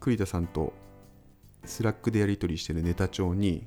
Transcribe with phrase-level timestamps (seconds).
[0.00, 0.72] 栗田さんと
[1.64, 3.66] スラックでやり取りしてるネタ帳に、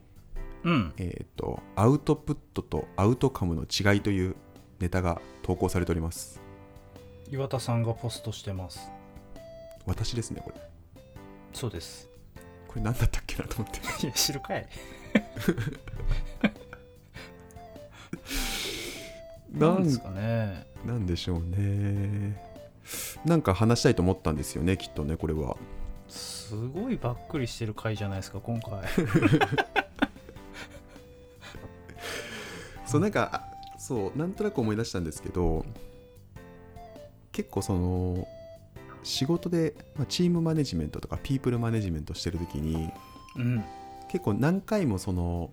[0.64, 0.94] うん。
[0.98, 4.36] えー、とアウトプットとアウトカムの違いという
[4.80, 6.42] ネタが投稿されております。
[7.30, 8.92] 岩田さんがポストしてます。
[9.86, 10.60] 私ですねこれ。
[11.54, 12.10] そうです。
[12.68, 13.80] これ何だったっけなと思って。
[14.06, 14.68] いや知るかい。
[19.52, 20.66] なんなんですかね。
[20.84, 22.54] なんでしょうね。
[23.26, 25.56] なんか話したいと思ったんですよねきっとねこれは
[26.50, 28.72] すごいばっくりしてる回じゃないですか今回。
[32.86, 35.66] そうなんかあそうなんとなく思い出したんですけど
[37.32, 38.28] 結構その
[39.02, 42.92] 仕事で、まあ、チームマネジメントとかピープルマネジメントしてる時に
[43.36, 43.64] うん。
[44.10, 45.50] 結構何回もその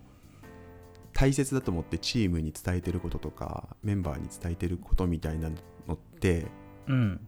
[1.14, 5.48] 大切だと思ってチームに伝えてることとかメンバーに伝えてることみたいな
[5.88, 6.46] のって
[6.88, 7.20] うん。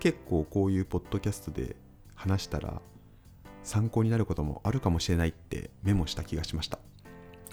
[0.00, 1.76] 結構こういうポッドキャストで
[2.16, 2.82] 話したら
[3.64, 6.78] 参考になることもあるかもしれないってメモした気がしました。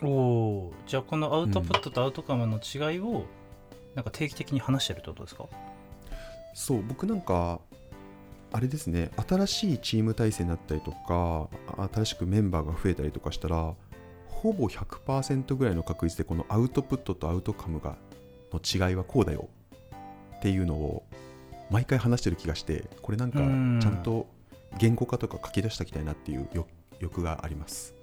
[0.02, 3.26] おおじゃあこのアウトプットとアウトカムの違いを
[3.96, 5.46] なんか定期的に話してるってことですか？
[6.54, 7.60] そう僕なんか
[8.52, 11.50] あれですね新しいチーム体制になったりとか
[11.94, 13.76] 新しくメンバーが増えたりとかしたら
[14.28, 17.98] ほぼ100%ぐらいの確率でこのアウトプットとアウトカムが
[18.54, 19.50] の違いはこうだよ
[20.38, 21.04] っていうのを
[21.70, 24.28] 毎回話してる気がしてこれなんかちゃうんんと
[24.78, 26.68] 言語化とか書き出しておきたいなっていう欲
[27.00, 27.96] 欲があります。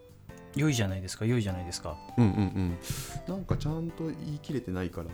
[0.54, 1.96] 良いじゃないですか良いじゃないですか。
[2.16, 2.78] うんうんうん。
[3.28, 5.08] なんかちゃんと言い切れてないから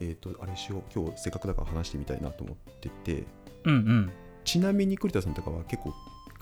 [0.00, 0.82] えっ、とあれしよう。
[0.92, 3.24] 今日せっかくだから話してみたいなと思ってて。
[3.64, 4.12] うんうん。
[4.44, 5.94] ちなみに栗田さんとかは結構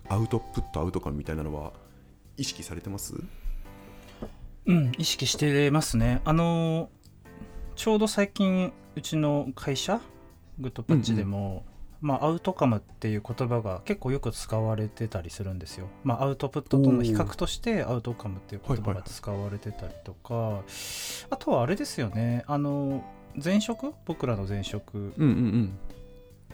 [0.08, 1.72] アウトプットアウト感みたいなのは
[2.36, 3.14] 意識されてます？
[4.66, 6.20] うん意識してますね。
[6.24, 6.88] あの
[7.76, 10.00] ちょうど最近うちの会社
[10.58, 11.64] グッドパッチでも、
[12.02, 15.88] まあ、アウトカムっていう言葉が結構よく使われてたりするんですよ。
[16.02, 20.62] まあ、アウトプットとの比較としてアウトカムっていう言葉が使われてたりとか、
[21.30, 22.44] あとはあれですよね。
[22.48, 23.04] あの
[23.42, 23.94] 前職？
[24.04, 25.14] 僕らの前職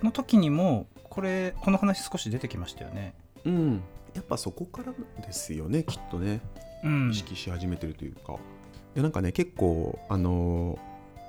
[0.02, 3.14] の時にもこれこの話少し出てきましたよね。
[3.44, 3.82] うんうん。
[4.14, 4.92] やっぱそこから
[5.26, 6.40] ですよねきっとね。
[6.84, 7.10] うん。
[7.10, 8.36] 意識し始めてるというか、い
[8.96, 10.78] やなんかね結構あの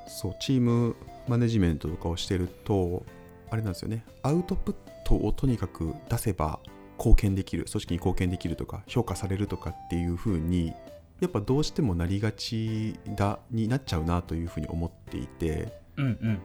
[0.07, 0.95] そうチーム
[1.27, 3.05] マネジメントとかをしてると
[3.49, 4.03] あれなんですよね。
[4.23, 6.59] アウトプットをとにかく出せば
[6.97, 10.73] 貢献できる組織に貢献できるとか評価されるとかっていう風に
[11.19, 16.39] やっぱどうしてもなりがちだになっちゃうなというふうに思っていて、うんうん。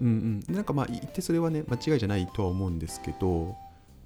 [0.00, 3.54] うんうん、なんかまあ言ってそれはね間違いじゃないとは思うんですけど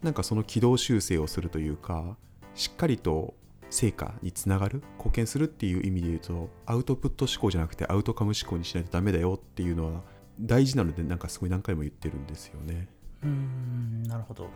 [0.02, 2.16] なんかその軌道修正をするというか
[2.56, 3.34] しっかりと
[3.70, 10.02] 成果につながる貢献するっていう意味で言うとアウトプット思考じゃなくてアウトカム思考にしないとダメだよっていうのは
[10.40, 12.88] 大事なのでなんかすごい何回も言ってるんですよね。
[13.22, 14.48] うーんなるほど。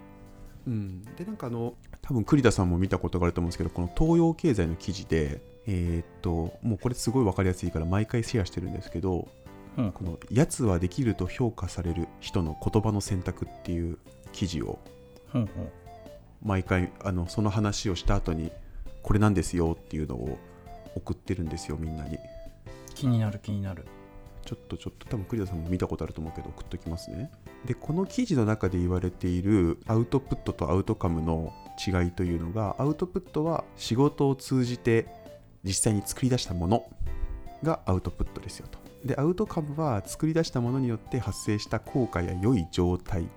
[0.67, 9.29] うん、でなんかあの多分栗田さんも見たことがあると思うんですけどこの東洋経済の記事でえーっともうこれすごい分かりやすいから毎回シェアしてるんですけど
[9.79, 13.99] うんこの「やつはできると評価される人の言葉の選択」っていう
[14.33, 14.79] 記事を
[16.43, 18.53] 毎回あのその話をした後に
[19.03, 20.39] これなんですよっていうのを
[20.97, 22.19] 送ってるんですよみんなに
[22.95, 23.87] 気になる気になる。
[24.49, 27.31] ちょっとちょっと多分栗田さんも見たことあると思うけど送っときますね。
[27.67, 31.53] でこの記事の中で言われているアウトプットとアウトカムの
[31.87, 35.07] 違いというのがアウトプットは仕事を通じて
[35.65, 36.91] 実際に作り出したもの
[37.63, 38.79] がアウトプットですよと。
[39.05, 43.29] でアウトカムは作り出したものによって発生した効果や良い状態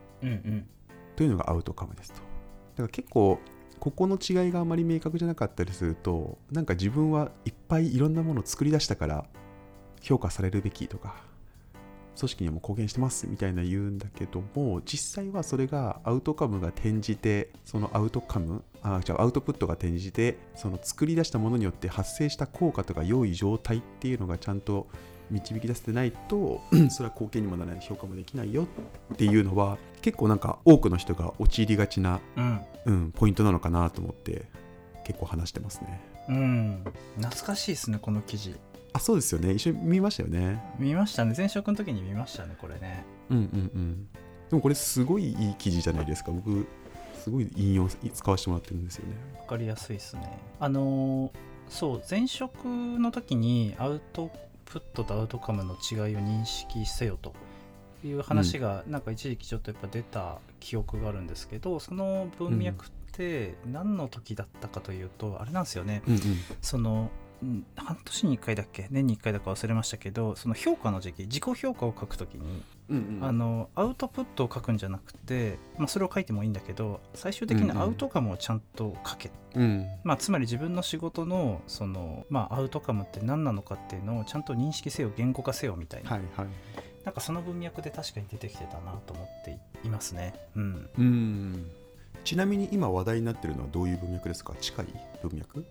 [1.17, 2.19] というのがアウトカムですと。
[2.19, 3.37] だから結構
[3.81, 9.25] ここの違いがあまり明確じゃなかったりするとなんか自分はいっぱいいろんなものを作り出したから
[10.01, 11.15] 評価されるべきとか
[12.17, 24.87] 組織にも貢献してますみたいな言うんだけども実際はそれがアウトカムが転じてそのアウトカムあじゃあアウトプットが転じてその作り出したものによって発生した効果とか良い状態っていうのがちゃんと
[25.29, 26.61] 導き出せてないと
[26.91, 28.67] それは貢献にもならない評価もできないよ
[29.13, 32.59] っていうのは結構なんか多くの人が陥りがちな、うん。
[32.83, 34.45] うん、ポイントなのかなと思って
[35.05, 36.01] 結構話してますね。
[36.29, 36.83] うん。
[37.17, 38.55] 懐かしいですねこの記事
[38.93, 39.53] あそうですよね。
[39.53, 40.61] 一緒に見ましたよね。
[40.79, 41.33] 見ましたね。
[41.35, 43.05] 前職の時に見ましたねこれね。
[43.29, 44.07] うんうんうん。
[44.49, 46.31] でもこれすごいいい記事じゃないですか。
[46.31, 46.67] 僕
[47.23, 49.15] すごい引用使わせてもらってるんですよね。
[49.39, 50.39] わかりやすいですね。
[50.59, 51.31] あのー
[51.69, 54.29] そう前職の時にアウト
[54.65, 57.33] プットとアウトカムの違いを認識せよと
[58.03, 66.03] いう話がなんか一時期ちょっとやっぱ出た記憶があるんですけどその文脈って何の時だったかというとあれなんですよね。
[66.07, 66.21] うんうん。
[66.61, 67.09] そのうん
[67.75, 68.87] 半年に1回だっけ？
[68.91, 73.25] 年に1回だか忘れましたけどその評価の時期自己評価を書くときにうんうん。
[73.25, 79.87] あのアウトプットを書くんじゃなくて、まあ、それを書いてもいいんだけど最終的にアウトカムをちゃんと書け、うん。
[80.03, 86.47] まあ、つまり自分の仕事のその、まあ、アウトカムって何なのかっていうのをちゃんと認識せよ言語化せよみたいな、はいはい。
[87.03, 90.35] なんかその文脈で確かに出てきてたなと思っていますね。
[90.55, 91.71] うん、うん。
[92.23, 94.53] ちなみに今話題になってるのはどういう文脈ですか？
[94.61, 94.85] 近い
[95.23, 95.65] 文脈？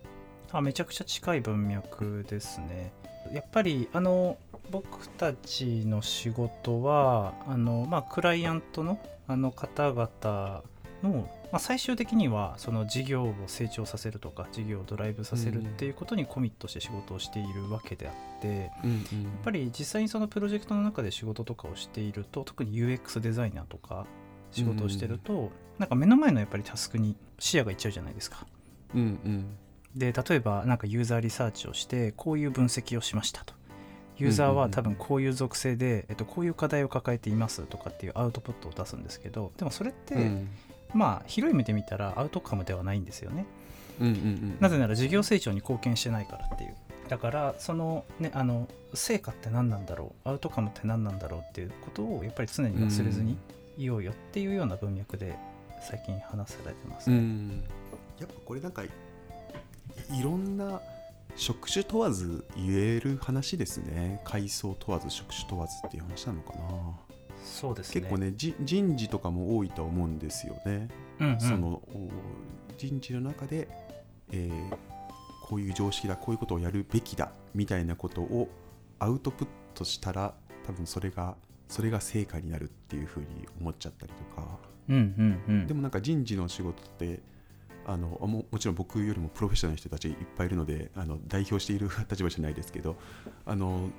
[0.51, 2.91] あめちゃくちゃ近い文脈ですね。
[3.31, 4.37] やっぱりあの
[4.69, 10.63] 僕たちの仕事はあの、まあ、クライアントのあの方々
[11.03, 24.05] の、まあ、最終的にはその事業を成長させるとか事業をドライブさせるっていうことにコミットして仕事をしているわけであって、うんうんやっぱり実際にそのプロジェクトの中で仕事とかをしていると特に UX デザイナーとか
[24.51, 28.45] 仕事をしてると、なんか目の前のやっぱりタスクに視野がいっちゃうじゃないですか。
[28.93, 29.57] うんうん
[29.95, 33.53] で例えばなんかユーザーリサーチをしてこういう分析をしましたと。
[34.17, 40.49] ユーザーは多分こういう属性で、えっと、こういう課題を抱えていますとかっていうアウトプットを出すんですけどでもそれって、うん。
[40.93, 43.45] まあ広い目で見たらアウトカムではないんですよね。
[43.99, 46.75] うんうんなぜなら事業成長に貢献してないからっていう。
[47.07, 50.29] だからそのねあの成果って何なんだろう？
[50.29, 53.37] アウトカムって何なんだろうっていうことをやっぱり常に忘れずに
[53.77, 55.35] いようよっていうような文脈で
[55.81, 57.63] 最近話されてますうね、ん。
[58.19, 58.83] やっぱこれなんか
[60.15, 60.81] いいろんな
[61.35, 64.21] 職種問わず言える話ですね。
[64.25, 66.61] 階層問わず職種問わずっていう話なのかな。
[67.43, 68.01] そうですね。
[68.01, 71.39] 結構ねじ人事とかも多いと思うんですよね、うんうん。
[71.41, 72.09] そのお
[72.77, 73.67] 人事の中で、
[74.31, 74.77] えー
[75.51, 78.47] こういう常識だこういうことをやるべきだみたいなことを
[78.99, 80.33] アウトプットしたら
[80.65, 81.35] 多分それが
[81.67, 83.27] それが成果になるっていうふうに
[83.59, 84.47] 思っちゃったりとか。
[84.87, 84.99] うんう
[85.51, 85.67] んうん。
[85.67, 87.19] でもなんか人事の仕事って
[87.91, 92.95] あのももちろん僕よりもプロフェッショナルの人たちいっぱいいるのであの代表している 立場じゃないですけど
[93.45, 93.89] あの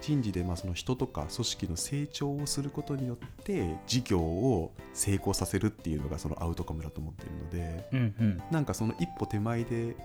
[0.00, 9.96] 人事でまあその人とか組織の成長をすることによって事業を成功させるっていうのがそのアウトカムだと思っているのでうんうんなんかその一歩手前で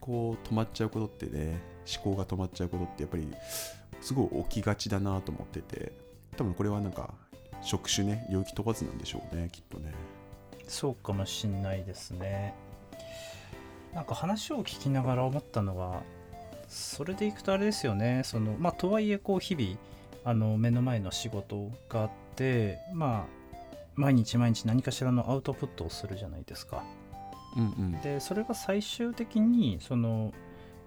[0.00, 1.60] こう止まっちゃうことってね
[1.90, 3.26] 思考が止まっちゃうことってやっぱり
[4.00, 5.92] すごい起きがちだなと思ってて
[6.36, 7.14] 多分これはなんか
[7.62, 9.92] 職種ね領域問わずなんでしょうねきっとね。
[10.66, 12.54] そうかもしんないですね。
[13.94, 16.02] なんか話を聞きながら思ったのは
[16.68, 18.22] それでいくとあれですよね。
[18.24, 19.78] そのまあとはいえこう日々
[20.24, 23.44] あの目の前の仕事があってまあ
[23.94, 26.82] 毎日毎日何かしらのアウトプットをするじゃないですか。
[27.56, 27.66] うんう
[27.96, 28.00] ん。
[28.00, 30.32] でそれが最終的にその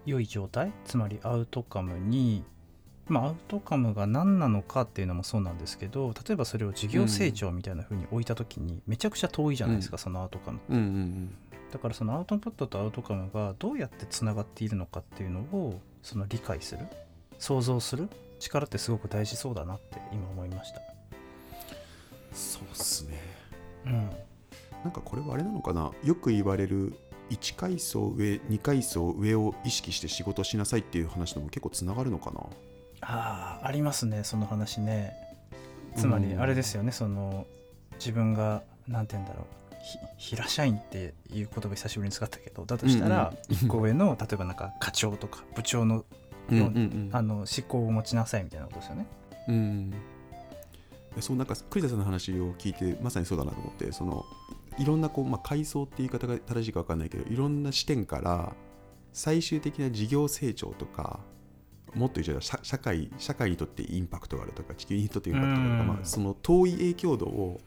[0.04, 2.44] 良い状態つまりアウトカムに
[3.08, 9.98] まあアウトカムが何なのかっていうのもそうなんですけど例えばそれを事業成長みたいな風に置いた時にめちゃくちゃ遠いじゃないですか、うん。
[9.98, 11.34] そのアウトカムうんうん
[11.72, 16.86] だからそのアウトプットとアウトカムがどうやってつながっているのかっていうのをその理解する
[17.38, 18.08] 想像する
[18.38, 20.80] 力ってすごく大事そうだなって今思いました。
[22.32, 23.20] そうっすね。
[23.84, 24.10] うん。
[24.84, 25.90] なんかこれはあれなのかな？
[26.04, 26.94] よく言われる
[27.30, 32.40] 1階層上2階層上を意識して仕事しなさいっていう話とも結構つながるのかな？
[33.00, 35.14] ああありますねその話ね。
[35.96, 36.40] つまりうん。
[36.40, 37.46] あれですよね、その
[37.98, 39.74] 自分がなんて言うんだろう
[40.16, 46.04] ひ平社員っていう言葉久しぶりに使ったけどだとしたらうんうん一個上の例えばなんか課長とか部長の
[47.12, 49.06] あの思考を持ちなさいみたいなことですよね。
[49.48, 51.22] うんうん。
[51.22, 54.24] そうなんか栗田さんの話を聞いてまさにそうだなと思ってその
[54.78, 58.52] いろんなこう、まあ、階層って言い方が正しいか分かんないけどいろんな視点から
[59.12, 61.20] 最終的な事業成長とか
[61.94, 65.88] もっと言うと社社会社会にとってインパクトがあるとか地球にとってインパクトがあるとか、うん。
[65.88, 67.60] まあ、その遠い影響度を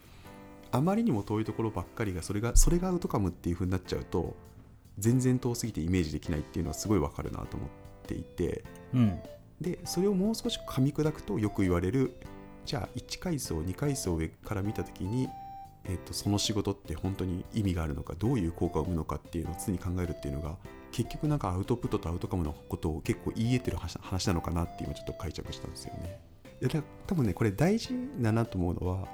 [0.71, 4.35] あまりにも遠いところばっかりがそれがそれがアウトカムっていう風になっちゃうと
[4.97, 7.69] 全然遠すぎてイメージできないっていうのはすごい分かるなと思っ
[8.07, 8.63] ていて
[8.93, 9.19] うん。
[9.59, 12.15] でそれをもう少し噛み砕くとよく言われる
[12.65, 15.29] じゃあ1階層2階層上から見た時に、
[15.85, 20.55] えっとその仕事って本当に意味があるのかどういう効果を生むのかっていうのを常に考えるっていうのが
[20.91, 26.19] 結局なんかアウトプットとアウトカムのことを結構言い得てる話話なのかなって今ちょっと解釈したんですよね。
[26.61, 29.07] いやだ多分ねこれ大事だなと思うのは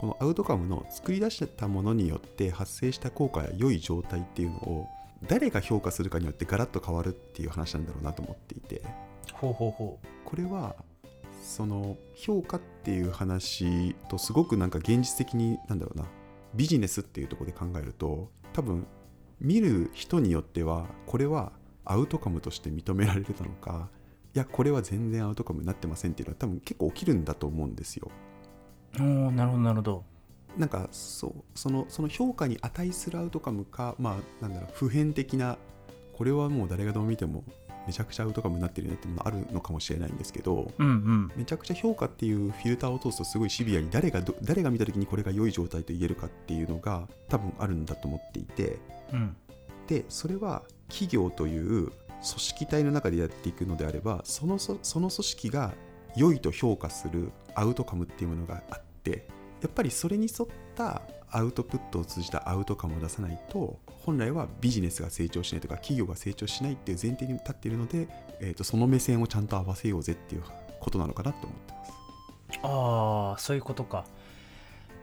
[0.00, 4.88] このアウトカムの作り出したものによって発生した効果や良い状態っていうのを
[5.28, 8.82] 誰が評価するかによってガラッと変わるっていう話なんだろうなと思っていて。
[9.34, 10.74] ほうほうほこれは
[11.42, 16.06] その評価っていう話とすごくなんか現実的になんだろうな
[16.54, 18.86] ビジネスっていうところで考えると多分
[19.40, 21.52] 見る人によってはこれは
[21.84, 23.88] アウトカムとして認められてたのか
[24.34, 28.10] いやこれは全然アウトカムになってませんっていうのは多分結構起きるんだと思うんですよ。
[28.98, 30.04] うおーなるほどなるほど
[30.56, 35.58] なんかそうそのその評価に値するアウトカムかまあなんだろう普遍的な
[36.12, 37.44] これはもう誰がどう見ても
[37.86, 41.32] めちゃくちゃアウトカムになってるねっていうのもあるのかもしれないんですけどうんうん。
[41.36, 48.78] めちゃくちゃ評価っていうフィルターを通すとすごいシビアに誰がど誰が見た時にこれが良い状態と言えるかっていうのが多分あるんだと思っていて。
[49.12, 49.36] うん。
[49.86, 55.74] でそれは企業という組織体の中でやっていくのであればそのそその組織が
[56.16, 59.26] 良いと評価するアウトカムっていうものがあって
[59.60, 68.08] やっぱりそれに沿ったアウトプットを通じたアウトカムを出さないと本来はビジネスが成長しないとか企業が成長しないっていう前提に立っているので、
[68.40, 70.42] えー、とその目線をちゃんと合わせようぜっていう
[70.80, 71.92] ことなのかなと思ってます。
[72.62, 74.04] ああそういうことか。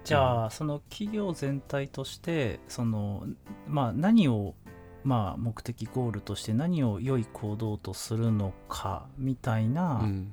[0.03, 3.25] じゃあ、その企業全体としてその
[3.67, 4.55] まあ何を
[5.03, 10.31] まあ目的ゴールとして何を良い行動とするのかみたいな、うん。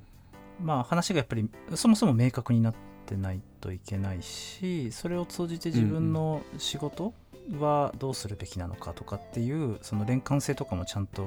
[0.62, 7.13] まあ話がやっぱりそもそも明確になってないといけないしそれを通じて自分の仕事
[7.59, 11.27] はどうするべきなのかとかっていうその連関性とかもちゃんと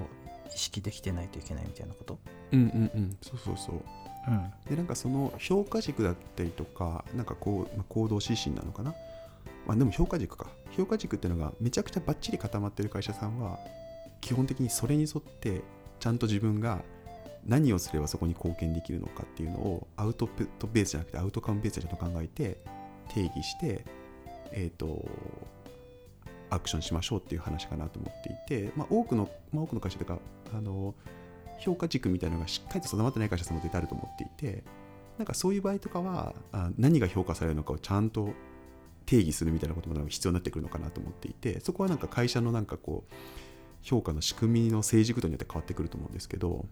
[0.53, 2.19] 意識できてないといけないみたいなこと？
[2.51, 3.17] うんうんうん。
[3.21, 3.75] そうそうそう。
[4.27, 4.51] うん。
[4.67, 8.95] でなんかその評価軸だったりとかなんかこう、まあ、行動指針なのかな、
[9.67, 10.47] まあ、でも評価軸か。
[10.71, 13.59] 評価軸っていうのがめちゃくちゃバッチリ固まってる会社さんは
[14.21, 15.61] 基本的にそれに沿って
[15.99, 16.81] ちゃんと自分が
[17.47, 22.57] 何をすればそこに貢献できるのかっていうのをアウトプットベースじゃなくてアウトカムベースでちゃんと考えて
[23.13, 23.85] 定義して
[24.51, 25.05] えっ、と
[26.49, 30.19] アクションしましょうっていう話かなと思っていて、まあ、多くの、まあ、多くの会社とか
[30.53, 30.93] あの
[31.59, 34.63] 評価軸みたいなのがしっかりと定まってない会社さんも絶対あると思っていて
[35.17, 38.29] なんかそういう場合とかはあ何が評価されるのかをちゃんと
[39.05, 43.13] 定義するみたいなことも必要になってくるのかなと思っていてそこはなんか会社のなんかこう
[43.81, 46.65] 評価の仕組みの政治軸によって変わってくると思うんですけど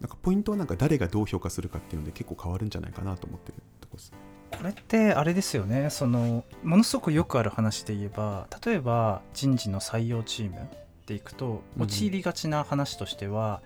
[0.00, 4.12] なんかポイントはなんか誰がどう評価するかっていうので結構変わるんじゃないかなと思ってるところです。
[4.50, 5.90] これってあれですよね。
[5.90, 10.68] そのものすごくよくある話で言えば例えば人事の採用チーム
[11.06, 13.60] でいくとうん陥りがちな話としては、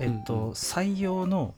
[0.00, 0.42] えっと、うん。
[0.46, 1.54] うん採用の、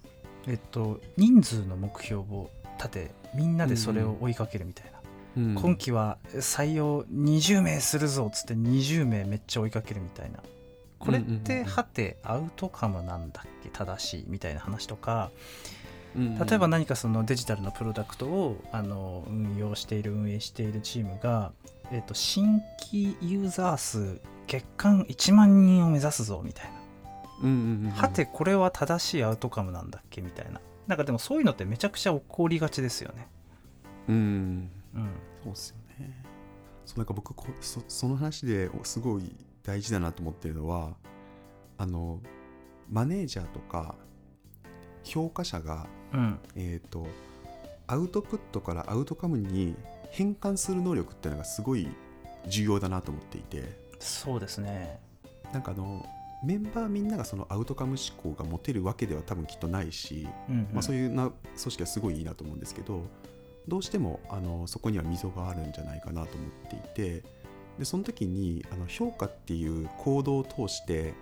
[0.47, 5.01] えっと、人数の目標を立てみんなでそれを追いかけるみたいな、うん
[5.55, 10.41] 今期は採用20名するぞっつって20名めっちゃ追いかけるみたいな
[11.01, 15.31] これってはてアウトカムなんだっけ正しいみたいな話とか
[16.15, 21.53] うん例えば何かそのデジタルのプロダクトをあの運用している運営しているチームが、
[21.93, 26.71] えっと新規ユーザー数月間1万人を目指すぞみたい
[27.43, 30.61] な、はてこれは正しいアウトカムなんだっけみたいな。
[30.89, 33.29] なんかでもそういうのってめちゃくちゃ起こりがちですよね。
[34.09, 34.71] うん。
[34.97, 35.11] うん。
[35.45, 36.25] そうっすよね。
[36.85, 40.95] そうなんか僕こそその話ですごい大事だなと思ってるのは
[41.79, 42.21] あの
[42.91, 43.95] マネージャーとか
[45.05, 46.39] 評価者が、うん。
[46.57, 47.07] えー、と
[47.87, 49.75] アウトプットからアウトカムに
[50.11, 51.89] 変換する能力っていうのがすごい
[52.49, 53.65] 重要だなと思っていて。
[53.99, 55.01] そうですね。
[55.53, 56.07] なんかあの
[56.43, 63.03] メンバーみんながそのアウトカム思考が持てるわけでは多分きっとないし、うんまあ、そういういうな組織はすごいいいなと思うんですけど
[63.69, 67.23] どうしてもあのそこには溝があるんじゃないかなと思っていて
[67.81, 71.15] でその時にあの評価っていう行動を通して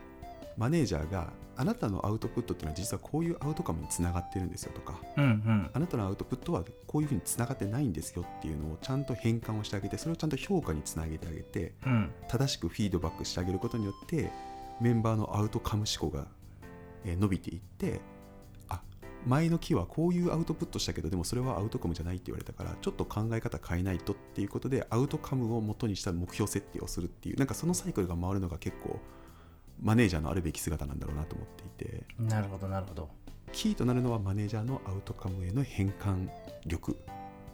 [0.56, 5.70] マネージャーがあなたのアウトプットっていうのは実はこういうアウトカムにつながってるんですよとかうんうん。
[5.72, 12.10] あなたのアウトプットはこういうふうにつながってないんですよっていうのをちゃんと変換をしてあげてそれをちゃんと評価につなげてあげてうん。
[12.28, 14.30] 正しくフィードバックしてあげることによって
[14.80, 16.26] メンバーのアウトカム思考が
[17.04, 18.17] えー伸びていってあ
[19.26, 29.00] 前の期はこういうアウトプットしたけどでもそれはアウトカムじゃないって言われたからちょっと考え方変えないとっていうことでアウトカムを元にした目標設定をするっていうなんかそのサイクルが回るのが結構
[29.82, 32.04] マネージャーのあるべき姿なんだろうなと思っていて。
[32.18, 33.08] なるほどなるほど。
[33.52, 36.28] キーとなるのはマネージャーのアウトカムへの変換
[36.66, 36.96] 力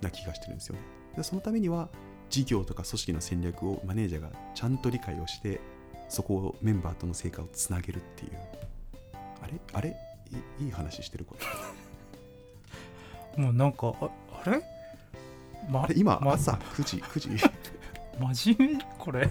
[0.01, 0.81] な気がしてるんですよね。
[1.17, 1.89] でそのためには
[2.31, 5.61] 事業とか組織の戦略をマネージャーがちゃんと理解をして
[6.09, 8.33] そこをメンバーとの成果をつなげるっていう。
[9.43, 9.53] あれ？
[9.73, 9.97] あれ？
[10.61, 11.37] いいい話してるこ
[13.37, 14.09] れもうなんかあ
[14.45, 14.63] あれ、
[15.69, 17.45] まあれ今ま朝9時9時？
[18.37, 18.85] 真面目？
[18.99, 19.29] これ？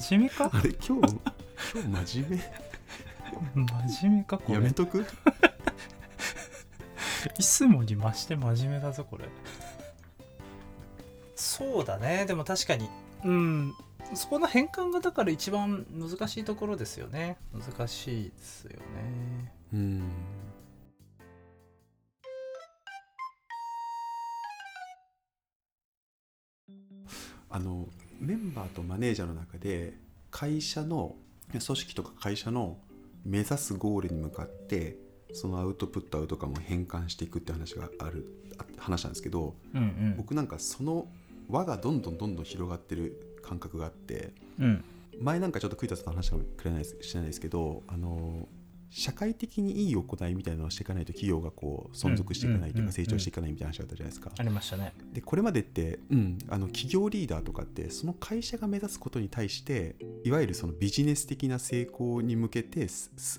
[0.00, 0.50] 真面目か？
[0.52, 1.16] あれ今日
[1.74, 2.40] 今日真面
[3.54, 4.58] 真面目かこれ？
[4.58, 5.06] 目やめとく？
[7.38, 9.24] いつもに増して真面目だぞこれ。
[11.36, 12.26] そうだね。
[12.26, 12.88] でも確かに。
[13.24, 13.74] うん。
[14.14, 17.36] そこの変換がだから一番難しいところですよね。
[17.54, 18.84] 難しいですよね
[19.72, 20.02] うん。
[27.48, 27.88] あの
[28.20, 29.94] メンバーとマネージャーの中で
[30.30, 31.16] 会社の
[31.50, 32.78] 組織とか会社の
[33.24, 34.96] 目指すゴールに向かって
[35.32, 38.26] そのアウトプットアウトカムを変換していくって話がある
[38.58, 40.14] あ話なんですけどうんうん。
[40.16, 41.08] 僕なんかその
[41.48, 44.84] 輪がどんどんどんどん広がってる感覚があってうん。
[45.20, 48.48] 前なんかちょっと栗田さんと話したかもしれないです知らないですけどあの
[48.90, 54.32] 社会的にいい行いみたいなのをしていかないと企業がこう存続していかないといううんか成長していかないみたいな話があったじゃないですか。
[54.36, 59.94] ありましたねでこれまでって、うん、あの企業リーダーとかってその会社が目指すことに対して
[60.24, 62.88] いわゆるそのビジネス的な成功に向けて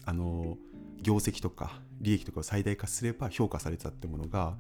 [0.05, 0.57] あの
[1.01, 4.55] 業績とか利益とかを最大化すれば評価されてたってものが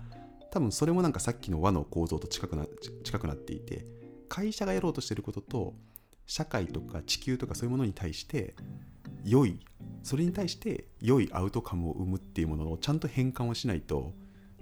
[0.51, 3.85] 多分それもなんかさっきの和の構造と近くなち近くなっていて
[4.27, 5.73] 会社がやろうとしてることと
[6.25, 8.55] 社会とか地球とかそういうものに対して
[9.23, 9.59] 良い。
[10.03, 14.13] それに対して良いアウトカムを生むっていうものをちゃんと変換をしないと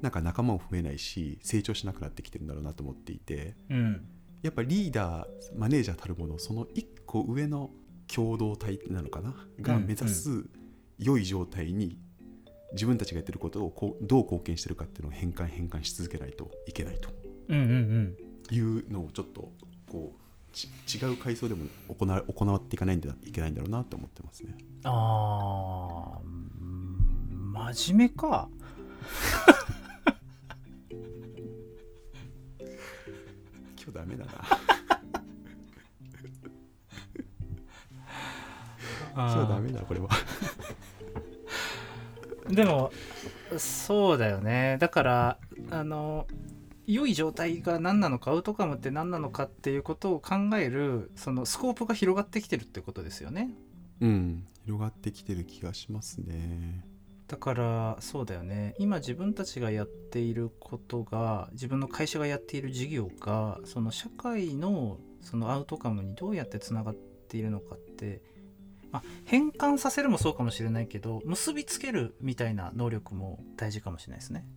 [0.02, 3.56] なんか仲間も増えないし成長しなくなってきてるんだろうなと思っていて。
[3.70, 4.06] うん。
[4.42, 5.28] やっぱリーダー
[5.58, 7.72] マネージャーたるものその一個上の
[8.08, 9.36] 共同体なのかな？
[9.62, 10.46] がうん目指す
[10.98, 11.98] 良い状態に
[12.72, 17.10] 自分たちがやってることをこうどう貢献してるかっていうのを変換変換し続けないといけないと。
[18.52, 19.52] いうのをちょっと
[19.92, 20.19] こうち
[20.54, 24.56] 違う階層でも行わ行っていかないんだいけないんだろうなと思ってますね。
[24.84, 28.50] あーうん真面目か
[33.78, 34.32] 今日ダメだな。
[39.16, 40.10] 今日ダメだこれは。
[42.50, 42.92] でも
[43.58, 45.38] そうだよねだから
[45.70, 46.26] あの
[46.90, 53.52] 良い状態が何なのかアウトカムって何なのかっていうことを考えるそのスコープが広がってきてるってことですよね
[54.02, 56.86] うん広がってきてる気がしますね。
[57.28, 68.24] だからそうだよね今自分たちがやっていることが自分の会社がやっている事業がその社会のそのアウトカムにどうやってつながっているのかって、
[68.92, 74.48] まあ、変換させるもそうかもしれないけど結びつけるみたいな能力も大事かもしれないですね。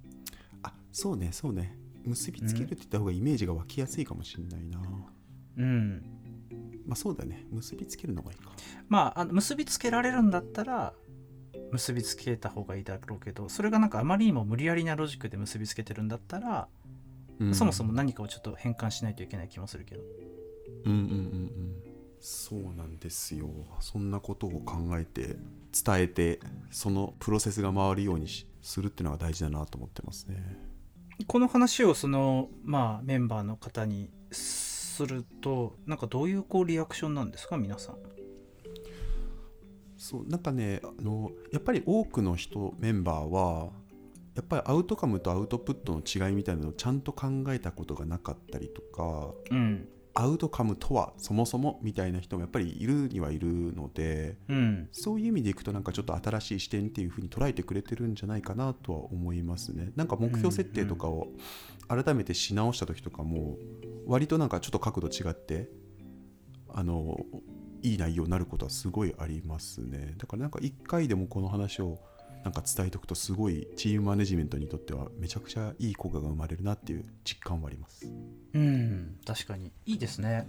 [0.62, 4.80] あそうねそうね結びつけるって言った方がイメージが湧きやすいかもしれないな。
[5.58, 6.02] うん、
[6.86, 8.50] まあそうだね結びつけるのがいいか。
[8.88, 10.94] まああの結びつけられるんだったら
[11.70, 16.68] 結びつけた方がいいだろうけどそれがなんかあまりにも無理やりなロジックで結びつけてるんだったら、
[17.40, 20.02] うんそもそも何かをちょっと変換しないといけない気もするけど。
[20.84, 21.92] うんうんうんうん
[22.24, 25.36] そうなんですよそんなことを考えて
[25.72, 26.38] 伝えて
[26.70, 30.40] そのプロセスが回るようにしするっていうのが大事だなと思ってますね
[31.26, 37.96] この話をそのまあメンバーの方にするとなんかどういうこうリアクションなんですか皆さん。
[39.96, 43.70] そうなんかねあのやっぱり多くの人メンバーは
[44.34, 54.88] やっぱりアウトカムとアウトプットの違いみたいなのをちゃんと考えたことがなかったりとかうんアウトカムとはそもそもみたいな人もやっぱりいるにはいるのでうん。
[54.92, 59.92] そういう意味でいくとなんかちょっと新しい視点っていう風に捉えてくれてるんじゃないかなとは思いますね。
[59.96, 61.28] なんか目標設定とかを
[61.88, 63.56] 改めてし直した時とかも
[64.06, 65.68] 割となんかちょっと角度違って
[66.68, 67.18] あの
[67.82, 70.14] いい内容になることはすごいありますね。
[70.18, 71.98] だからなんか一回でもこの話を
[72.44, 78.06] なんか伝えておくとすごいチームマネジメントにとってはめちゃくちゃいい効果が生まれるなっていう実感はあります。
[78.54, 79.72] うん確かに。
[79.86, 80.46] いいですね。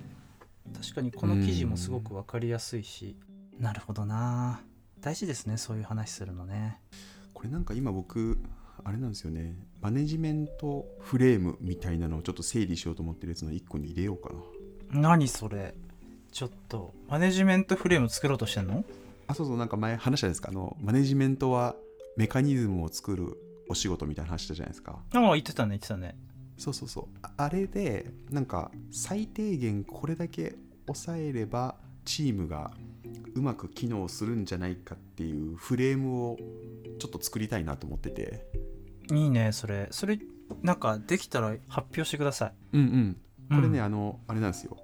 [0.73, 3.15] 確かにこの記事もすごく分かりやすいし。
[3.59, 4.61] なるほどな。
[5.01, 6.79] 大事ですねそういう話するのね。
[7.33, 8.39] これなんか今僕
[8.83, 9.55] あれなんですよね。
[9.81, 14.33] マネジメントフレームみたいなのをちょっと整理しようと思ってるやつの一個に入れようか
[14.91, 15.01] な。
[15.01, 15.75] 何それ。
[16.31, 18.83] ちょっとマネジメントフレーム作ろうとしてんの？
[19.27, 20.49] あそうそうなんか前話したじゃないですか。
[20.49, 21.75] あのマネジメントは
[22.15, 23.37] メカニズムを作る
[23.69, 24.99] お仕事みたいな話したじゃないですか。
[25.13, 26.15] ああ言ってたね言ってたね。
[26.57, 27.05] そうそうそう。
[27.21, 32.71] ああれでなんか最低限これだけ抑えればチームが
[33.35, 36.37] うまく機能するんじゃないかっていうフレームを
[36.99, 38.45] ちょっと作りたいなと思ってて。
[39.11, 39.87] いいねそれ。
[39.91, 40.19] それ
[40.61, 42.53] なんかできたら発表してください。
[42.73, 43.17] うんうん。
[43.49, 44.77] これね、うんあのあれなんですよ。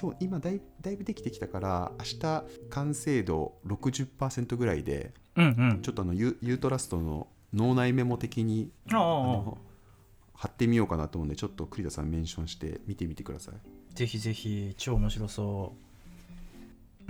[0.00, 5.82] 今日今だいだいぶできてきたから明日完成度60%ぐらいでうんうん。
[5.82, 13.54] ちょっとあのユユートラストの脳内メモ的に貼ってみようかなと思うんでちょっと栗田さんメンションして見てみてください。
[13.94, 15.74] ぜひぜひ超面白そ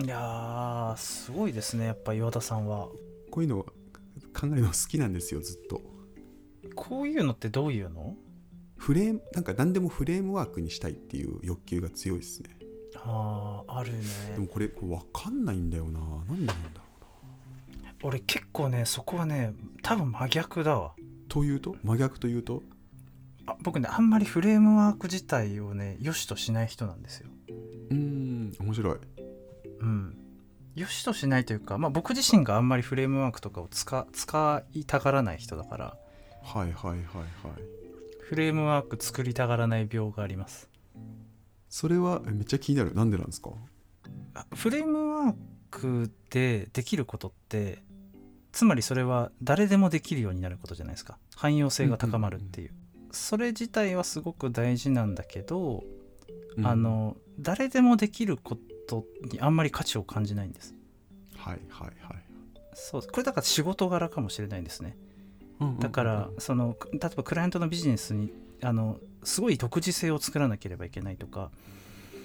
[0.00, 0.02] う。
[0.04, 2.88] いやーすごいですねやっぱ岩田さんは。
[3.30, 3.72] こういうの考
[4.44, 5.80] えるの好きなんですよずっと。
[6.74, 8.16] こういうのってどういうの？
[8.76, 12.58] フレームなんか何でもフレームワークにしたいっていう欲求が強いですね。
[12.96, 13.98] あああるね。
[14.34, 16.00] でもこれこれ分かんないんだよな。
[16.00, 16.81] なんでなんだ？
[18.02, 20.94] 俺結構ねそこはね多分真逆だわ。
[21.28, 21.76] というと？
[21.82, 22.62] 真逆というと？
[23.46, 27.28] あ僕ねあんまりフレームワーク自体をね良しとしない人なんですよ。
[27.90, 28.98] うーん面白い。
[29.80, 30.18] うん。
[30.74, 35.96] 良しとしないというか、まあ、僕自身があんまりフレームワークとかを使使いたがらない人だから。
[36.42, 37.02] はいはいはいはい。
[38.20, 40.70] フレームワーク作りたがらない病があります。
[41.68, 42.94] それはえめっちゃ気になる。
[42.94, 43.50] なんでなんですか？
[44.34, 45.34] あフレームワー
[45.70, 47.82] クでできることって
[48.52, 51.18] つまりそれは誰でもできるようになることじゃないですか。
[51.36, 52.70] 汎用性が高まるっていう,、
[53.10, 55.84] それ自体はすごく大事なんだけど、
[56.56, 56.66] うん。
[56.66, 60.74] あの誰でもできることにあんまり価値を感じないんです。
[61.36, 62.22] はいはいはい。
[62.74, 64.96] そうこれだから仕事柄かもしれないですね。
[65.60, 65.80] うんうんうん。
[65.80, 71.50] だからその例えばクライアントのビジネスにあのすごい独自性を作らなければいけないとか。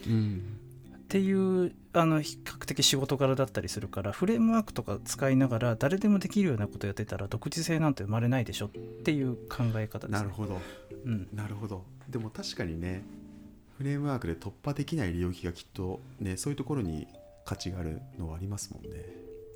[0.06, 0.60] うん
[1.08, 8.70] っていうあの比較的仕事柄だったりするからフレームワークとか使いながら誰でもできるようなことやってたら独自性なんて生まれないでしょっ
[9.04, 10.20] ていう考え方です。
[10.20, 10.20] ね。
[10.20, 10.60] なるほど。
[11.06, 11.86] うん、なるほど。
[12.10, 13.04] でも確かにね
[13.78, 17.08] フレームワークで突破できない領域がきっとねそういうところに
[17.46, 19.06] 価値があるのはありますもんね。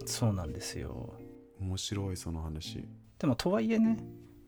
[0.05, 1.13] そうなんですよ。
[1.59, 2.87] 面白いその話。
[3.19, 3.97] でもとはいえね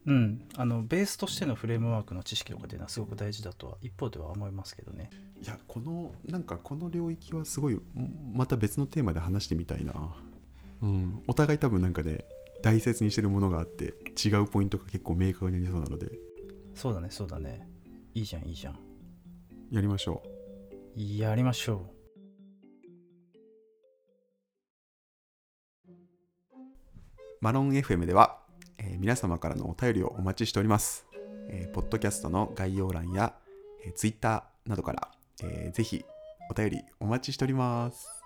[0.06, 5.10] うん、あのベースとしてのフレームワークの知識とかっていうのはすごく大事だとは一方では思いますけどね。
[5.42, 7.82] いやこのなんかこの領域はすごいん
[8.34, 9.94] また別のテーマで話してみたいな。
[10.82, 11.24] うん。
[11.28, 12.26] お互い多分なんかね
[12.62, 16.12] 大切にしてるものがあって違うポイントが結構明確になりそうなので。
[16.76, 17.68] そうだねそうだね。
[18.14, 18.80] いいじゃんいいじゃん。
[19.72, 20.22] やりましょ
[20.96, 21.94] やりましょう。
[27.42, 28.43] マロン FM では、
[28.84, 31.06] えー皆様からのお便りをお待ちしております、
[31.50, 33.34] えーポッドキャストの概要欄や、
[33.86, 35.12] えー、Twitter などから、
[35.44, 36.06] えーぜひ
[36.50, 38.23] お便りお待ちしております。